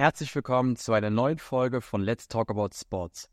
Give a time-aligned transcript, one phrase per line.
[0.00, 3.28] Herzlich willkommen zu einer neuen Folge von Let's Talk About Sports.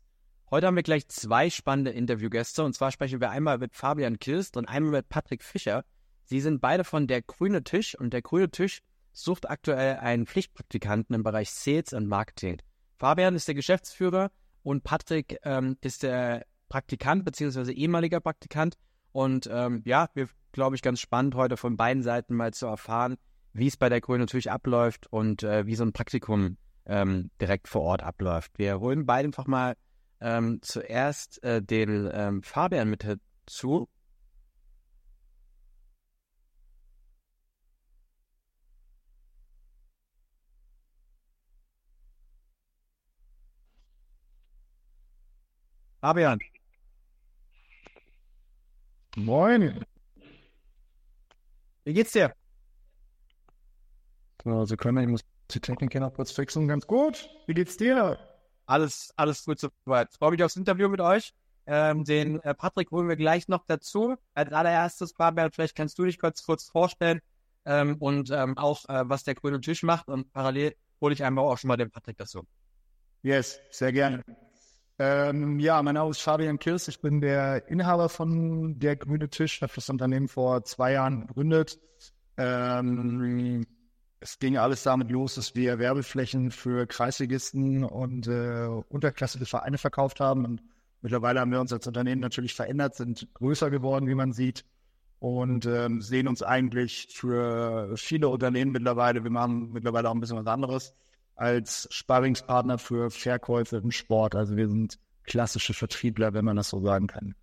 [0.50, 4.54] Heute haben wir gleich zwei spannende Interviewgäste und zwar sprechen wir einmal mit Fabian Kirst
[4.58, 5.82] und einmal mit Patrick Fischer.
[6.26, 8.80] Sie sind beide von der Grüne Tisch und der Grüne Tisch
[9.14, 12.60] sucht aktuell einen Pflichtpraktikanten im Bereich Sales und Marketing.
[12.98, 14.30] Fabian ist der Geschäftsführer
[14.62, 17.72] und Patrick ähm, ist der Praktikant bzw.
[17.72, 18.76] ehemaliger Praktikant.
[19.12, 23.16] Und ähm, ja, wir glaube ich ganz spannend heute von beiden Seiten mal zu erfahren,
[23.52, 26.56] wie es bei der Grünen natürlich abläuft und äh, wie so ein Praktikum
[26.86, 28.52] ähm, direkt vor Ort abläuft.
[28.58, 29.76] Wir holen beide einfach mal
[30.20, 33.88] ähm, zuerst äh, den ähm, Fabian mit dazu.
[46.00, 46.38] Fabian.
[49.16, 49.84] Moin.
[51.84, 52.37] Wie geht's dir?
[54.48, 55.20] So, Sekunde, ich muss
[55.50, 56.68] die Technik hier noch kurz fixen.
[56.68, 57.28] Ganz gut.
[57.46, 58.18] Wie geht's dir?
[58.64, 60.10] Alles, alles gut soweit.
[60.14, 61.34] Freue mich aufs Interview mit euch.
[61.66, 64.16] Ähm, den äh, Patrick holen wir gleich noch dazu.
[64.32, 67.20] Als allererstes, Fabian, vielleicht kannst du dich kurz, kurz vorstellen
[67.66, 70.08] ähm, und ähm, auch, äh, was der grüne Tisch macht.
[70.08, 72.42] Und parallel hole ich einmal auch schon mal den Patrick dazu.
[73.20, 74.24] Yes, sehr gerne.
[74.98, 76.88] Ähm, ja, mein Name ist Fabian Kirs.
[76.88, 79.56] Ich bin der Inhaber von der Grüne Tisch.
[79.56, 81.78] Ich habe das Unternehmen vor zwei Jahren gegründet.
[82.38, 83.66] Ähm,
[84.20, 90.20] es ging alles damit los, dass wir Werbeflächen für Kreisligisten und äh, unterklassige Vereine verkauft
[90.20, 90.44] haben.
[90.44, 90.62] Und
[91.02, 94.64] mittlerweile haben wir uns als Unternehmen natürlich verändert, sind größer geworden, wie man sieht,
[95.20, 100.38] und ähm, sehen uns eigentlich für viele Unternehmen mittlerweile, wir machen mittlerweile auch ein bisschen
[100.38, 100.94] was anderes,
[101.34, 104.34] als Sparringspartner für Verkäufe im Sport.
[104.34, 107.34] Also wir sind klassische Vertriebler, wenn man das so sagen kann.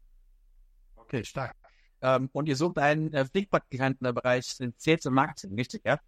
[0.96, 1.56] Okay, stark.
[2.02, 6.00] Ähm, und ihr sucht einen äh, Pflichtpraktikanten im Bereich Sales und Marketing, richtig, ja?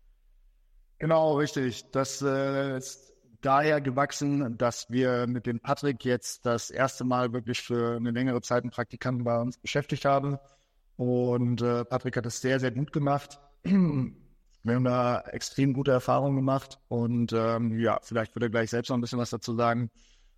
[0.99, 1.91] Genau, richtig.
[1.91, 7.61] Das äh, ist daher gewachsen, dass wir mit dem Patrick jetzt das erste Mal wirklich
[7.61, 10.37] für eine längere Zeit einen Praktikanten bei uns beschäftigt haben.
[10.95, 13.39] Und äh, Patrick hat es sehr, sehr gut gemacht.
[13.63, 18.89] Wir haben da extrem gute Erfahrungen gemacht und ähm, ja, vielleicht würde er gleich selbst
[18.89, 19.89] noch ein bisschen was dazu sagen.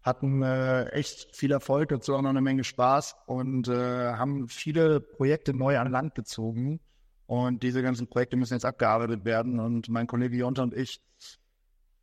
[0.04, 5.00] Hatten äh, echt viel Erfolg, dazu auch noch eine Menge Spaß und äh, haben viele
[5.00, 6.80] Projekte neu an Land gezogen
[7.30, 9.60] und diese ganzen Projekte müssen jetzt abgearbeitet werden.
[9.60, 11.00] Und mein Kollege Jonta und ich,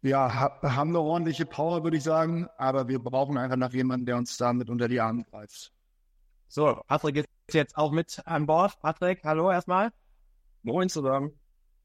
[0.00, 0.32] ja,
[0.62, 2.47] haben eine ordentliche Power, würde ich sagen.
[2.59, 5.72] Aber wir brauchen einfach nach jemandem, der uns damit unter die Arme greift.
[6.47, 8.78] So, Patrick ist jetzt auch mit an Bord.
[8.81, 9.91] Patrick, hallo erstmal.
[10.62, 11.32] Moin zusammen.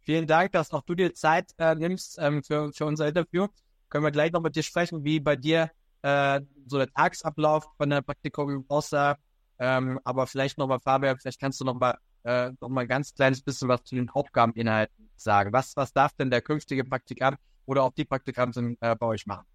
[0.02, 3.48] Vielen Dank, dass auch du dir Zeit äh, nimmst ähm, für, für unser Interview.
[3.90, 5.72] Können wir gleich noch mit dir sprechen, wie bei dir
[6.04, 9.18] äh, so der Tagesablauf von der Praktikum aussah.
[9.58, 13.42] Ähm, aber vielleicht nochmal, Fabian, vielleicht kannst du nochmal äh, noch mal ein ganz kleines
[13.42, 15.54] bisschen was zu den Aufgabeninhalten sagen.
[15.54, 19.46] Was, was darf denn der künftige Praktikant oder auch die Praktikantin äh, bei euch machen?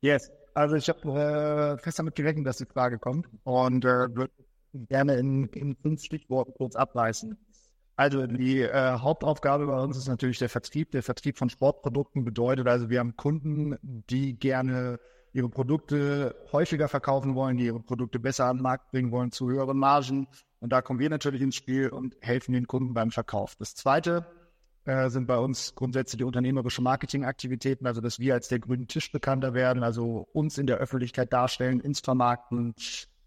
[0.00, 4.32] Yes, also ich habe äh, fest damit gerechnet, dass die Frage kommt und äh, würde
[4.72, 7.36] gerne in, in fünf Stichworten kurz abreißen.
[7.96, 10.90] Also die äh, Hauptaufgabe bei uns ist natürlich der Vertrieb.
[10.90, 15.00] Der Vertrieb von Sportprodukten bedeutet also, wir haben Kunden, die gerne
[15.32, 19.48] ihre Produkte häufiger verkaufen wollen, die ihre Produkte besser an den Markt bringen wollen, zu
[19.48, 20.28] höheren Margen.
[20.66, 23.54] Und da kommen wir natürlich ins Spiel und helfen den Kunden beim Verkauf.
[23.54, 24.26] Das Zweite
[24.84, 29.12] äh, sind bei uns grundsätzlich die unternehmerische Marketingaktivitäten, also dass wir als der grüne Tisch
[29.12, 32.74] bekannter werden, also uns in der Öffentlichkeit darstellen, ins Vermarkten,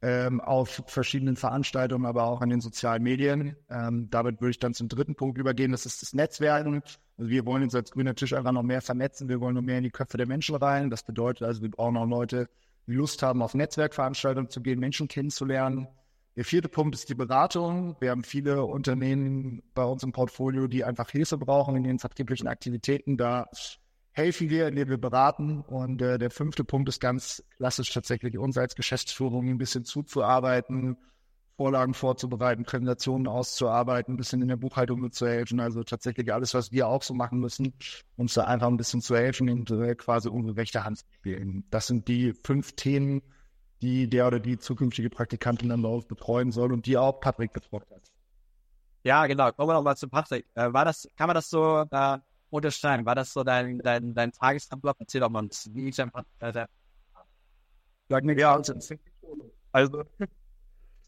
[0.02, 3.56] ähm, auf verschiedenen Veranstaltungen, aber auch an den sozialen Medien.
[3.70, 6.84] Ähm, damit würde ich dann zum dritten Punkt übergehen, das ist das Netzwerken.
[7.18, 9.78] Also wir wollen uns als grüner Tisch einfach noch mehr vernetzen, wir wollen noch mehr
[9.78, 10.90] in die Köpfe der Menschen rein.
[10.90, 12.50] Das bedeutet also, wir brauchen auch Leute,
[12.86, 15.88] die Lust haben, auf Netzwerkveranstaltungen zu gehen, Menschen kennenzulernen.
[16.36, 17.98] Der vierte Punkt ist die Beratung.
[18.00, 22.48] Wir haben viele Unternehmen bei uns im Portfolio, die einfach Hilfe brauchen in den vertrieblichen
[22.48, 23.18] Aktivitäten.
[23.18, 23.48] Da
[24.12, 25.62] helfen wir, indem wir beraten.
[25.62, 30.98] Und äh, der fünfte Punkt ist ganz klassisch tatsächlich uns als Geschäftsführung ein bisschen zuzuarbeiten,
[31.58, 35.60] Vorlagen vorzubereiten, Präsentationen auszuarbeiten, ein bisschen in der Buchhaltung mitzuhelfen.
[35.60, 37.74] Also tatsächlich alles, was wir auch so machen müssen,
[38.16, 41.66] uns da einfach ein bisschen zu helfen und äh, quasi unsere rechte Hand zu spielen.
[41.70, 43.22] Das sind die fünf Themen,
[43.82, 47.90] die der oder die zukünftige Praktikantin dann bei betreuen soll und die auch Patrick betreut
[47.92, 48.02] hat.
[49.04, 49.52] Ja, genau.
[49.52, 50.46] Kommen wir nochmal zu Patrick.
[50.56, 52.18] Äh, war das, kann man das so äh,
[52.50, 53.06] unterschreiben?
[53.06, 54.96] War das so dein, dein, dein Tagesablauf?
[55.00, 56.66] Erzähl doch mal ein bisschen, wie ist dein äh,
[58.10, 58.74] Ja, also,
[59.72, 60.04] also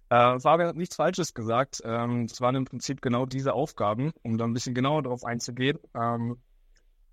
[0.09, 1.81] äh, Fabian hat nichts Falsches gesagt.
[1.83, 5.79] Ähm, es waren im Prinzip genau diese Aufgaben, um da ein bisschen genauer darauf einzugehen.
[5.93, 6.37] Ähm,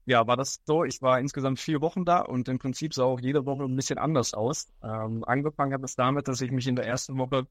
[0.09, 0.85] ja, war das so.
[0.85, 3.99] Ich war insgesamt vier Wochen da und im Prinzip sah auch jede Woche ein bisschen
[3.99, 4.67] anders aus.
[4.83, 7.47] Ähm, angefangen hat es damit, dass ich mich in der ersten Woche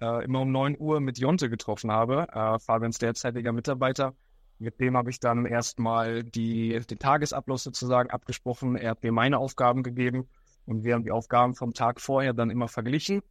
[0.00, 4.14] äh, immer um neun Uhr mit Jonte getroffen habe, äh, Fabians derzeitiger Mitarbeiter,
[4.58, 8.76] Mit dem habe ich dann erstmal den Tagesablauf sozusagen abgesprochen.
[8.76, 10.28] Er hat mir meine Aufgaben gegeben
[10.66, 13.22] und wir haben die Aufgaben vom Tag vorher dann immer verglichen.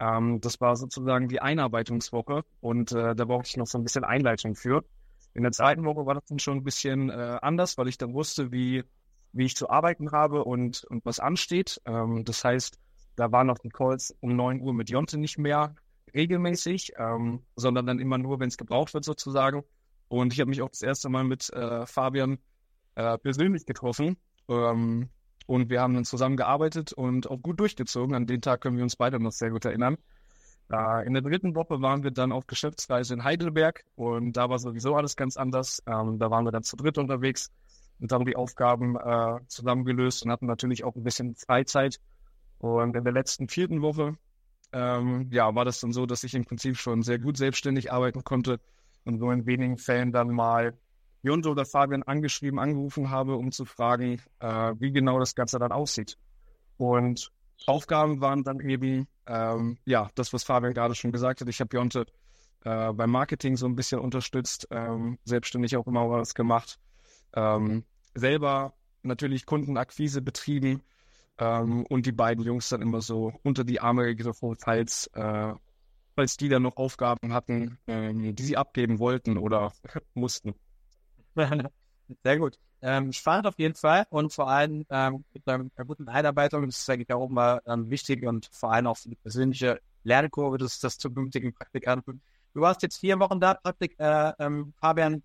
[0.00, 4.04] Ähm, das war sozusagen die Einarbeitungswoche und äh, da brauchte ich noch so ein bisschen
[4.04, 4.84] Einleitung für.
[5.34, 8.14] In der zweiten Woche war das dann schon ein bisschen äh, anders, weil ich dann
[8.14, 8.84] wusste, wie,
[9.32, 11.80] wie ich zu arbeiten habe und, und was ansteht.
[11.84, 12.78] Ähm, das heißt,
[13.16, 15.74] da waren noch die Calls um 9 Uhr mit Jonte nicht mehr
[16.14, 19.64] regelmäßig, ähm, sondern dann immer nur, wenn es gebraucht wird sozusagen.
[20.08, 22.38] Und ich habe mich auch das erste Mal mit äh, Fabian
[22.94, 24.16] äh, persönlich getroffen.
[24.48, 25.08] Ähm,
[25.46, 28.14] und wir haben dann zusammen gearbeitet und auch gut durchgezogen.
[28.14, 29.96] An den Tag können wir uns beide noch sehr gut erinnern.
[30.68, 34.96] In der dritten Woche waren wir dann auf Geschäftsreise in Heidelberg und da war sowieso
[34.96, 35.82] alles ganz anders.
[35.86, 37.50] Ähm, da waren wir dann zu dritt unterwegs
[38.00, 42.00] und haben die Aufgaben äh, zusammengelöst und hatten natürlich auch ein bisschen Freizeit.
[42.58, 44.16] Und in der letzten vierten Woche
[44.72, 48.24] ähm, ja, war das dann so, dass ich im Prinzip schon sehr gut selbstständig arbeiten
[48.24, 48.58] konnte
[49.04, 50.76] und so in wenigen Fällen dann mal
[51.22, 55.72] Jonto oder Fabian angeschrieben, angerufen habe, um zu fragen, äh, wie genau das Ganze dann
[55.72, 56.16] aussieht.
[56.76, 57.30] Und
[57.66, 61.48] Aufgaben waren dann eben, ähm, ja, das, was Fabian gerade schon gesagt hat.
[61.48, 62.06] Ich habe Jonte
[62.64, 66.78] äh, beim Marketing so ein bisschen unterstützt, ähm, selbstständig auch immer was gemacht.
[67.34, 67.84] Ähm,
[68.14, 70.82] selber natürlich Kundenakquise betrieben,
[71.38, 75.52] ähm, und die beiden Jungs dann immer so unter die Arme gegriffen, falls, äh,
[76.14, 79.72] falls die dann noch Aufgaben hatten, ähm, die sie abgeben wollten oder
[80.14, 80.54] mussten.
[82.22, 82.58] Sehr gut.
[82.82, 86.90] Ähm, spannend auf jeden Fall und vor allem ähm, mit einer, guten Einarbeitung, das ist
[86.90, 90.98] eigentlich auch immer ähm, wichtig und vor allem auch für die persönliche Lernkurve des, des
[90.98, 92.20] zukünftigen Praktikanten.
[92.52, 95.22] Du warst jetzt vier Wochen da, Praktik, äh, ähm, Fabian.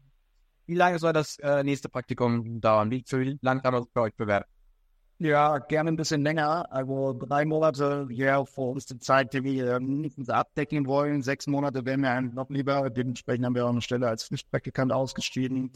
[0.67, 2.91] Wie lange soll das äh, nächste Praktikum dauern?
[2.91, 4.45] Wie, wie lange kann man sich bei euch bewerben?
[5.21, 6.71] Ja, gerne ein bisschen länger.
[6.71, 11.23] Also drei Monate ja, vor uns die Zeit, die wir mindestens abdecken wollen.
[11.23, 12.89] Sechs Monate wären mir noch lieber.
[12.89, 15.71] Dementsprechend haben wir auch eine Stelle als Pflichtpraktikant ausgestiegen.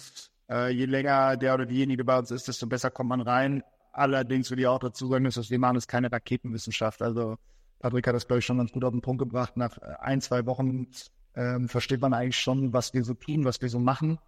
[0.54, 3.64] Äh, je länger der oder diejenige bei uns ist, desto besser kommt man rein.
[3.92, 7.02] Allerdings will ich auch dazu sagen, dass wir machen ist keine Raketenwissenschaft.
[7.02, 7.38] Also
[7.80, 9.58] Patrick hat das, glaube ich, schon ganz gut auf den Punkt gebracht.
[9.58, 10.88] Nach ein, zwei Wochen
[11.36, 14.20] ähm, versteht man eigentlich schon, was wir so tun, was wir so machen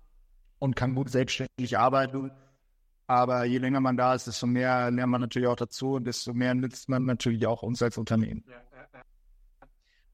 [0.57, 2.31] und kann gut selbstständig arbeiten.
[3.07, 6.33] Aber je länger man da ist, desto mehr lernt man natürlich auch dazu und desto
[6.33, 8.44] mehr nützt man natürlich auch uns als Unternehmen.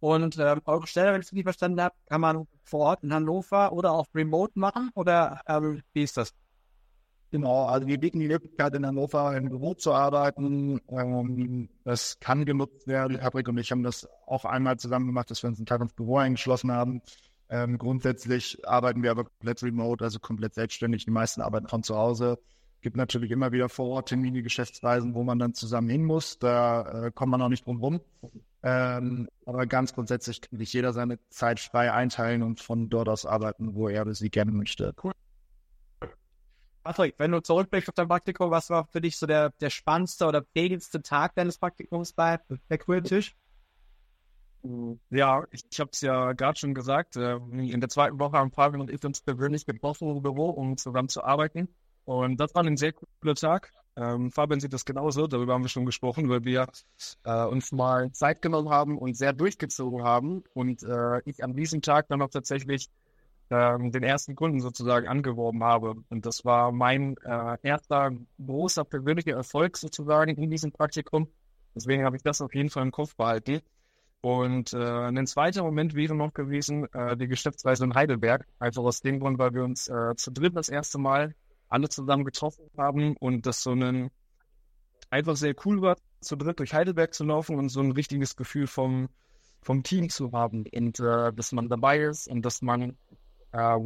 [0.02, 3.14] Und ähm, eure Stelle, wenn ich es richtig verstanden habe, kann man vor Ort in
[3.14, 4.90] Hannover oder auch remote machen?
[4.96, 6.34] Oder ähm, wie ist das?
[7.30, 10.82] Genau, also wir bieten die Möglichkeit, in Hannover im Büro zu arbeiten.
[10.90, 13.20] Ähm, das kann genutzt werden.
[13.20, 15.94] Patrick und ich haben das auch einmal zusammen gemacht, dass wir uns einen Tag ins
[15.94, 17.04] Büro eingeschlossen haben.
[17.50, 21.06] Ähm, grundsätzlich arbeiten wir aber komplett remote, also komplett selbstständig.
[21.06, 22.40] Die meisten arbeiten von zu Hause
[22.82, 26.40] gibt natürlich immer wieder vor Ort Termine, Geschäftsreisen, wo man dann zusammen hin muss.
[26.40, 28.02] Da äh, kommt man auch nicht drum rum.
[28.64, 33.26] Ähm, aber ganz grundsätzlich kann sich jeder seine Zeit frei einteilen und von dort aus
[33.26, 34.94] arbeiten, wo er oder sie gerne möchte.
[35.04, 35.14] Cool.
[36.84, 40.26] Patrick, wenn du zurückblickst auf dein Praktikum, was war für dich so der, der spannendste
[40.26, 42.40] oder prägendste Tag deines Praktikums bei
[42.70, 43.36] der Tisch?
[45.10, 47.16] Ja, ich, ich habe es ja gerade schon gesagt.
[47.16, 50.78] Äh, in der zweiten Woche haben Fabian und ich uns persönlich getroffen im Büro, um
[50.78, 51.68] zusammen zu arbeiten.
[52.12, 53.72] Und das war ein sehr cooler Tag.
[53.96, 56.68] Ähm, Fabian sieht das genauso, darüber haben wir schon gesprochen, weil wir
[57.24, 60.44] äh, uns mal Zeit genommen haben und sehr durchgezogen haben.
[60.54, 62.90] Und äh, ich an diesem Tag dann auch tatsächlich
[63.50, 65.96] ähm, den ersten Kunden sozusagen angeworben habe.
[66.10, 68.12] Und das war mein äh, erster
[68.46, 71.30] großer persönlicher Erfolg sozusagen in diesem Praktikum.
[71.76, 73.62] Deswegen habe ich das auf jeden Fall im Kopf behalten.
[74.20, 78.46] Und äh, ein zweiter Moment wäre noch gewesen, äh, die Geschäftsreise in Heidelberg.
[78.60, 81.34] Einfach aus dem Grund, weil wir uns äh, zu dritt das erste Mal
[81.72, 84.12] alle zusammen getroffen haben und das so ein
[85.10, 88.68] einfach sehr cool war, zu dritt durch Heidelberg zu laufen und so ein richtiges Gefühl
[88.68, 89.10] vom,
[89.62, 92.98] vom Team zu haben und äh, dass man dabei ist und dass man
[93.52, 93.78] äh,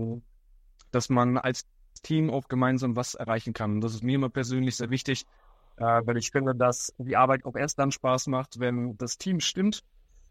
[0.91, 1.65] dass man als
[2.03, 3.73] Team auch gemeinsam was erreichen kann.
[3.73, 5.25] Und das ist mir immer persönlich sehr wichtig,
[5.77, 9.39] äh, weil ich finde, dass die Arbeit auch erst dann Spaß macht, wenn das Team
[9.39, 9.83] stimmt.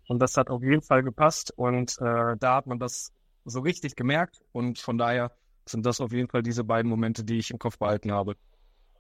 [0.07, 3.13] Und das hat auf jeden Fall gepasst und äh, da hat man das
[3.45, 5.33] so richtig gemerkt und von daher
[5.67, 8.37] sind das auf jeden Fall diese beiden Momente, die ich im Kopf behalten habe.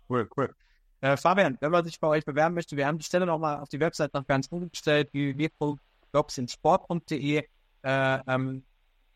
[0.09, 0.53] Cool, cool.
[1.01, 3.69] Äh, Fabian, wenn man sich bei euch bewerben möchte, wir haben die Stelle nochmal auf
[3.69, 7.45] die Website noch ganz unten gestellt, www.jobsinsport.de.
[7.83, 8.65] Äh, ähm,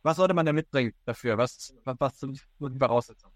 [0.03, 1.39] was sollte man da mitbringen dafür?
[1.39, 3.35] Was, was, was sind die Voraussetzungen?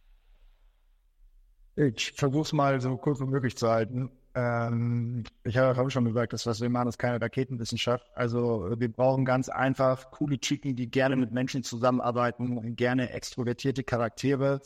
[1.77, 4.11] Ich versuche es mal so kurz wie möglich zu halten.
[4.35, 8.07] Ähm, ich habe hab schon gesagt, dass was wir machen, ist keine Raketenwissenschaft.
[8.15, 14.61] Also wir brauchen ganz einfach coole Chicken, die gerne mit Menschen zusammenarbeiten, gerne extrovertierte Charaktere.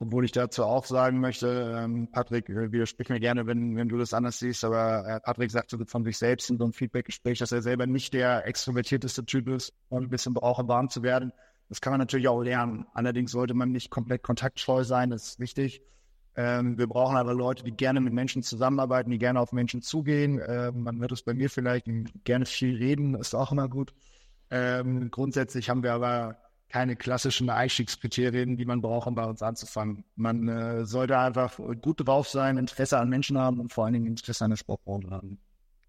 [0.00, 3.98] Obwohl ich dazu auch sagen möchte, ähm, Patrick, äh, widersprich mir gerne, wenn, wenn du
[3.98, 7.50] das anders siehst, aber äh, Patrick sagte von sich selbst in so einem Feedbackgespräch, dass
[7.50, 11.32] er selber nicht der extrovertierteste Typ ist und ein bisschen braucht, warm zu werden.
[11.68, 12.86] Das kann man natürlich auch lernen.
[12.94, 15.82] Allerdings sollte man nicht komplett kontaktscheu sein, das ist wichtig.
[16.38, 20.40] Ähm, wir brauchen aber Leute, die gerne mit Menschen zusammenarbeiten, die gerne auf Menschen zugehen.
[20.46, 21.86] Ähm, man wird es bei mir vielleicht
[22.22, 23.92] gerne viel reden, ist auch immer gut.
[24.52, 26.36] Ähm, grundsätzlich haben wir aber
[26.68, 30.04] keine klassischen Einstiegskriterien, die man braucht, um bei uns anzufangen.
[30.14, 34.06] Man äh, sollte einfach gut drauf sein, Interesse an Menschen haben und vor allen Dingen
[34.06, 35.40] Interesse an der Sportbranche haben.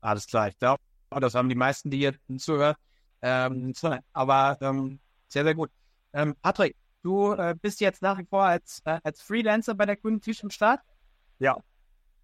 [0.02, 0.48] Alles klar.
[0.48, 2.74] Ich glaube, das haben die meisten, die jetzt zuhören.
[3.22, 3.72] Ähm,
[4.14, 5.70] aber ähm, sehr, sehr gut.
[6.12, 9.96] Ähm, Patrick, du äh, bist jetzt nach wie vor als, äh, als Freelancer bei der
[9.96, 10.82] Grünen Tisch im Start?
[11.40, 11.58] Ja.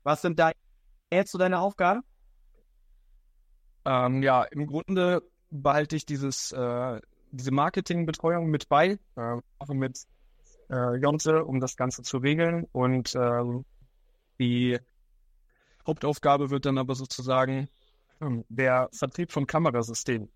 [0.03, 0.51] Was sind da
[1.11, 2.01] jetzt so deine Aufgaben?
[3.85, 7.01] Ähm, ja, im Grunde behalte ich dieses, äh,
[7.31, 9.99] diese Marketingbetreuung mit bei, äh, mit
[10.69, 12.65] äh, Jonte, um das Ganze zu regeln.
[12.71, 13.65] Und ähm,
[14.39, 14.79] die
[15.85, 17.69] Hauptaufgabe wird dann aber sozusagen
[18.19, 20.29] hm, der Vertrieb von Kamerasystemen.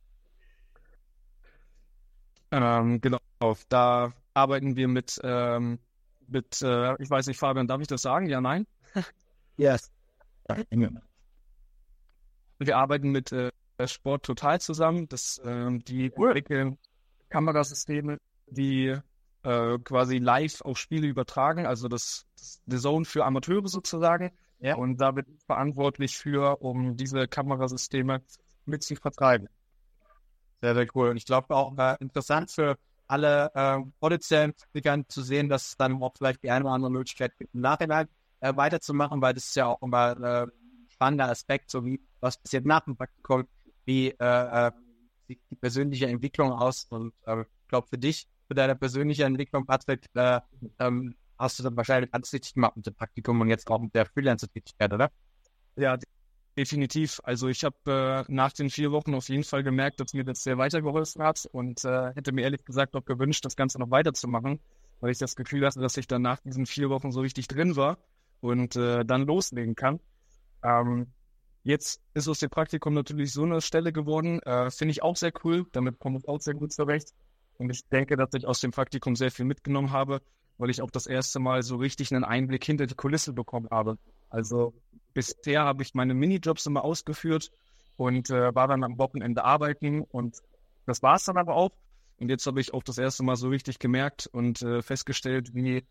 [2.52, 3.20] Ähm, genau,
[3.70, 5.80] da arbeiten wir mit, ähm,
[6.28, 8.28] mit äh, ich weiß nicht, Fabian, darf ich das sagen?
[8.28, 8.68] Ja, nein?
[9.58, 9.92] yes.
[12.60, 13.52] Wir arbeiten mit äh,
[13.86, 15.08] Sport Total zusammen.
[15.08, 16.78] Das, ähm, die entwickeln
[17.30, 18.18] Kamerasysteme,
[18.48, 18.98] die
[19.44, 24.32] äh, quasi live auf Spiele übertragen, also das, das The Zone für Amateure sozusagen.
[24.60, 24.76] Ja.
[24.76, 28.22] Und da bin ich verantwortlich für, um diese Kamerasysteme
[28.66, 29.48] mit zu vertreiben.
[30.62, 31.10] Sehr, sehr cool.
[31.10, 32.78] Und ich glaube auch äh, interessant für
[33.10, 36.92] alle äh, potenziellen Entwicklern zu sehen, dass es dann auch vielleicht die eine oder andere
[36.92, 38.08] Möglichkeit gibt, im Nachhinein
[38.40, 40.48] äh, weiterzumachen, weil das ist ja auch immer ein äh,
[40.90, 43.48] spannender Aspekt, so wie was passiert nach dem Praktikum,
[43.86, 44.72] wie äh, äh,
[45.28, 46.86] sieht die persönliche Entwicklung aus.
[46.90, 50.42] Und äh, ich glaube, für dich, für deine persönliche Entwicklung, Patrick, äh,
[50.80, 53.96] ähm, hast du dann wahrscheinlich alles richtig gemacht mit dem Praktikum und jetzt auch mit
[53.96, 55.10] der Freelancer-Tätigkeit, oder?
[55.76, 55.98] Ja,
[56.60, 57.22] definitiv.
[57.24, 60.44] Also ich habe äh, nach den vier Wochen auf jeden Fall gemerkt, dass mir das
[60.44, 64.60] sehr weitergeholfen hat und äh, hätte mir ehrlich gesagt auch gewünscht, das Ganze noch weiterzumachen,
[65.00, 67.78] weil ich das Gefühl hatte, dass ich dann nach diesen vier Wochen so richtig drin
[67.78, 67.98] war
[68.42, 70.02] und äh, dann loslegen kann.
[70.62, 71.08] Ähm,
[71.64, 75.32] jetzt ist aus dem Praktikum natürlich so eine Stelle geworden, äh, finde ich auch sehr
[75.46, 75.66] cool.
[75.72, 77.14] Damit komme ich auch sehr gut zurecht.
[77.58, 80.22] Und ich denke, dass ich aus dem Praktikum sehr viel mitgenommen habe
[80.60, 83.98] weil ich auch das erste Mal so richtig einen Einblick hinter die Kulisse bekommen habe.
[84.30, 84.74] Also
[85.14, 87.52] bisher habe ich meine Minijobs immer ausgeführt
[87.98, 90.38] und äh, war dann am Wochenende arbeiten und
[90.86, 91.72] das war es dann aber auch.
[92.20, 95.84] Und jetzt habe ich auch das erste Mal so richtig gemerkt und äh, festgestellt, wie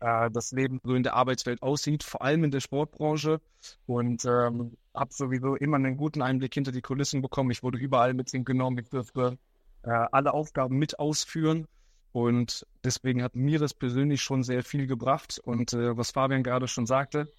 [0.00, 3.40] äh, das Leben so in der Arbeitswelt aussieht, vor allem in der Sportbranche.
[3.86, 7.50] Und ähm, habe sowieso immer einen guten Einblick hinter die Kulissen bekommen.
[7.50, 9.38] Ich wurde überall mit genommen, ich durfte
[9.82, 11.66] äh, alle Aufgaben mit ausführen.
[12.12, 15.40] Und deswegen hat mir das persönlich schon sehr viel gebracht.
[15.42, 17.32] Und äh, was Fabian gerade schon sagte,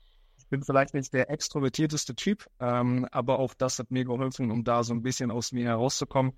[0.53, 4.83] bin vielleicht nicht der extrovertierteste Typ, ähm, aber auch das hat mir geholfen, um da
[4.83, 6.33] so ein bisschen aus mir herauszukommen.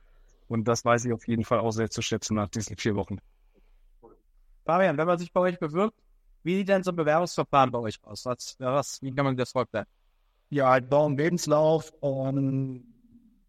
[0.48, 3.18] Und das weiß ich auf jeden Fall auch sehr zu schätzen nach diesen vier Wochen.
[4.64, 6.00] Fabian, wenn man sich bei euch bewirbt,
[6.44, 8.26] wie sieht denn so ein Bewerbungsverfahren bei euch aus?
[8.26, 9.86] Was, was, wie kann man das vorstellen?
[10.50, 12.86] Ja, halt bauen Lebenslauf und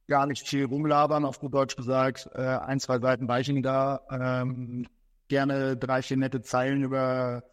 [0.09, 2.29] gar nicht viel rumlabern, auf gut Deutsch gesagt.
[2.35, 4.01] Äh, ein, zwei Seiten weichen da.
[4.11, 4.89] Ähm,
[5.29, 7.45] gerne drei, vier nette Zeilen über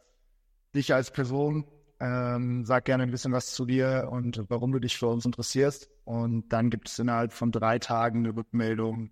[0.74, 1.68] dich als Person.
[2.04, 5.90] Ähm, sag gerne ein bisschen was zu dir und warum du dich für uns interessierst.
[6.04, 9.10] Und dann gibt es innerhalb von drei Tagen eine Rückmeldung.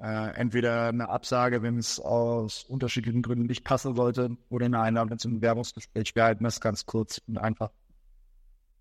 [0.00, 5.18] Äh, entweder eine Absage, wenn es aus unterschiedlichen Gründen nicht passen sollte, oder eine Einladung
[5.18, 6.14] zum Bewerbungsgespräch.
[6.14, 7.70] Wir halten das ganz kurz und einfach.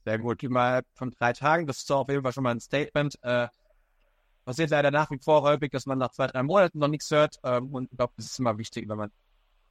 [0.06, 0.42] Sehr gut.
[0.44, 3.22] Innerhalb von drei Tagen, das ist auf jeden Fall schon mal ein Statement.
[3.22, 3.50] Äh,
[4.46, 7.38] passiert leider nach wie vor häufig, dass man nach zwei, drei Monaten noch nichts hört.
[7.44, 9.12] Ähm, und ich glaube, das ist immer wichtig, wenn man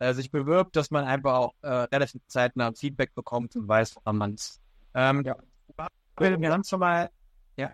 [0.00, 4.16] äh, sich bewirbt, dass man einfach auch äh, relativ zeitnah Feedback bekommt und weiß, wann
[4.16, 4.58] man es.
[4.94, 5.36] Ähm, ja.
[6.18, 7.10] Wir haben schon mal,
[7.56, 7.70] ja.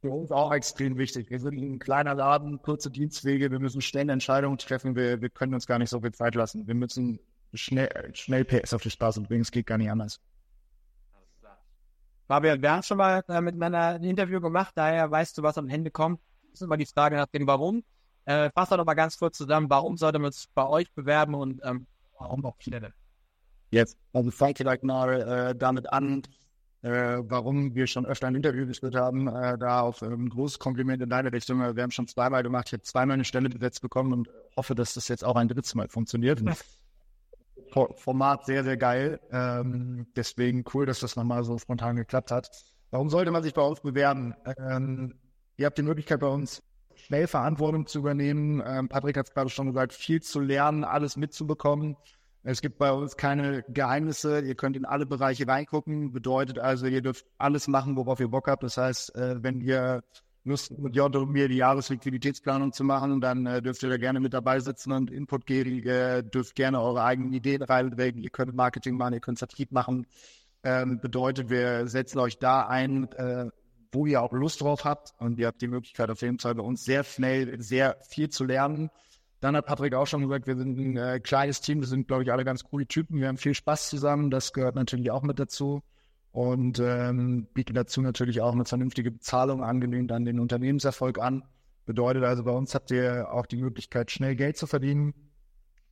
[0.00, 1.30] Für uns auch extrem wichtig.
[1.30, 5.54] Wir sind ein kleiner Laden, kurze Dienstwege, wir müssen schnell Entscheidungen treffen, wir, wir können
[5.54, 6.66] uns gar nicht so viel Zeit lassen.
[6.66, 7.18] Wir müssen
[7.54, 10.20] schnell, schnell PS auf die Straße bringen, es geht gar nicht anders.
[12.26, 15.68] Fabian, wir haben schon mal äh, miteinander ein Interview gemacht, daher weißt du, was am
[15.68, 16.20] Ende kommt.
[16.50, 17.84] Das ist immer die Frage nach dem Warum.
[18.28, 21.34] Äh, fass doch noch mal ganz kurz zusammen, warum sollte man sich bei euch bewerben
[21.34, 21.86] und ähm,
[22.18, 22.92] warum auch Stelle?
[23.70, 26.24] Jetzt, also fangt vielleicht mal äh, damit an,
[26.82, 29.28] äh, warum wir schon öfter ein Interview geführt haben.
[29.28, 31.58] Äh, da ähm, ein großes Kompliment in deine Richtung.
[31.74, 32.66] Wir haben schon zweimal gemacht.
[32.66, 35.74] Ich habe zweimal eine Stelle besetzt bekommen und hoffe, dass das jetzt auch ein drittes
[35.74, 36.42] Mal funktioniert.
[37.94, 39.20] Format sehr, sehr geil.
[39.32, 42.50] Ähm, deswegen cool, dass das nochmal so spontan geklappt hat.
[42.90, 44.34] Warum sollte man sich bei uns bewerben?
[44.58, 45.14] Ähm,
[45.56, 46.62] ihr habt die Möglichkeit bei uns
[46.98, 48.62] schnell Verantwortung zu übernehmen.
[48.64, 51.96] Ähm, Patrick hat es gerade schon gesagt, viel zu lernen, alles mitzubekommen.
[52.44, 54.40] Es gibt bei uns keine Geheimnisse.
[54.40, 56.12] Ihr könnt in alle Bereiche reingucken.
[56.12, 58.62] Bedeutet also, ihr dürft alles machen, worauf ihr Bock habt.
[58.62, 60.02] Das heißt, äh, wenn ihr
[60.48, 63.20] Lust mit Jotto und mir die Jahresliquiditätsplanung zu machen.
[63.20, 65.82] Dann äh, dürft ihr da gerne mit dabei sitzen und Input geben.
[65.84, 68.22] Ihr dürft gerne eure eigenen Ideen reinlegen.
[68.22, 70.06] Ihr könnt Marketing machen, ihr könnt Vertrieb machen.
[70.64, 73.50] Ähm, bedeutet, wir setzen euch da ein, äh,
[73.92, 75.12] wo ihr auch Lust drauf habt.
[75.18, 78.44] Und ihr habt die Möglichkeit, auf jeden Fall bei uns sehr schnell sehr viel zu
[78.44, 78.90] lernen.
[79.40, 82.24] Dann hat Patrick auch schon gesagt, wir sind ein äh, kleines Team, wir sind, glaube
[82.24, 83.20] ich, alle ganz coole Typen.
[83.20, 85.82] Wir haben viel Spaß zusammen, das gehört natürlich auch mit dazu.
[86.32, 91.44] Und ähm, bieten dazu natürlich auch eine vernünftige Bezahlung angelehnt an den Unternehmenserfolg an.
[91.86, 95.14] Bedeutet also, bei uns habt ihr auch die Möglichkeit, schnell Geld zu verdienen.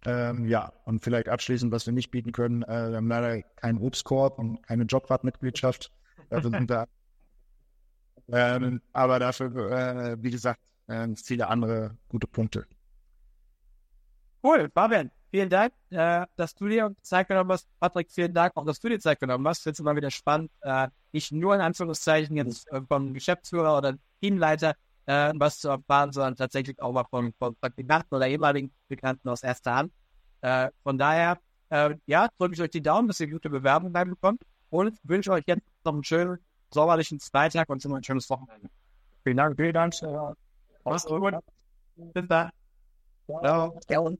[0.04, 3.78] Ähm, ja, und vielleicht abschließend, was wir nicht bieten können, äh, wir haben leider keinen
[3.78, 5.90] Obstkorb und keine Jobradmitgliedschaft.
[6.28, 6.86] Dafür sind da.
[8.28, 12.66] Ähm, aber dafür, äh, wie gesagt, äh, viele andere gute Punkte.
[14.42, 17.68] Cool, Fabian, vielen Dank, äh, dass du dir Zeit genommen hast.
[17.80, 19.64] Patrick, vielen Dank auch, dass du dir Zeit genommen hast.
[19.66, 24.74] Jetzt immer wieder spannend, äh, nicht nur in Anführungszeichen jetzt äh, vom Geschäftsführer oder Teamleiter
[25.06, 29.42] äh, was zu erfahren, sondern tatsächlich auch mal von, von Praktikanten oder ehemaligen Bekannten aus
[29.42, 29.92] erster Hand.
[30.84, 31.40] Von daher,
[32.06, 35.66] ja, drücke ich euch die Daumen, dass ihr gute Bewerbungen bekommt und wünsche euch jetzt
[35.82, 36.38] noch einen schönen
[36.76, 38.68] sommerlichen Freitag und ein schönes Wochenende.
[39.24, 39.94] Vielen Dank, vielen Dank.
[40.84, 41.34] Mach's gut.
[41.96, 42.50] Bis dann.
[43.26, 43.80] Ciao.
[43.88, 44.16] Ciao.